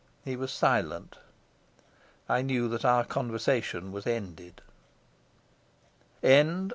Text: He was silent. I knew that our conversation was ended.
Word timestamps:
He 0.25 0.35
was 0.35 0.51
silent. 0.51 1.19
I 2.27 2.41
knew 2.41 2.67
that 2.69 2.83
our 2.83 3.05
conversation 3.05 3.91
was 3.91 4.07
ended. 4.07 4.63